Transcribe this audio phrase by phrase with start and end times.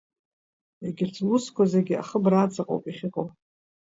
[0.85, 3.27] Егьырҭ лусқәа зегьы ахыбра аҵаҟоуп иахьыҟоу.